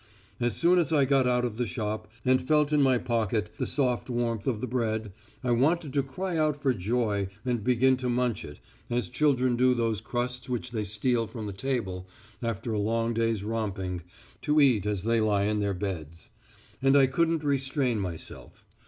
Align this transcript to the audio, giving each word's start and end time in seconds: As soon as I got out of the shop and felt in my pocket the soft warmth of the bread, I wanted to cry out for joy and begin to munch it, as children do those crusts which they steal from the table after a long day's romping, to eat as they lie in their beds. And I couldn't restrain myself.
As 0.39 0.55
soon 0.55 0.79
as 0.79 0.91
I 0.91 1.05
got 1.05 1.27
out 1.27 1.45
of 1.45 1.57
the 1.57 1.67
shop 1.67 2.07
and 2.25 2.41
felt 2.41 2.73
in 2.73 2.81
my 2.81 2.97
pocket 2.97 3.51
the 3.59 3.67
soft 3.67 4.09
warmth 4.09 4.47
of 4.47 4.59
the 4.59 4.65
bread, 4.65 5.13
I 5.43 5.51
wanted 5.51 5.93
to 5.93 6.01
cry 6.01 6.35
out 6.37 6.59
for 6.59 6.73
joy 6.73 7.27
and 7.45 7.63
begin 7.63 7.97
to 7.97 8.09
munch 8.09 8.43
it, 8.43 8.57
as 8.89 9.07
children 9.07 9.55
do 9.55 9.75
those 9.75 10.01
crusts 10.01 10.49
which 10.49 10.71
they 10.71 10.85
steal 10.85 11.27
from 11.27 11.45
the 11.45 11.53
table 11.53 12.07
after 12.41 12.73
a 12.73 12.79
long 12.79 13.13
day's 13.13 13.43
romping, 13.43 14.01
to 14.41 14.59
eat 14.59 14.87
as 14.87 15.03
they 15.03 15.21
lie 15.21 15.43
in 15.43 15.59
their 15.59 15.75
beds. 15.75 16.31
And 16.81 16.97
I 16.97 17.05
couldn't 17.05 17.43
restrain 17.43 17.99
myself. 17.99 18.65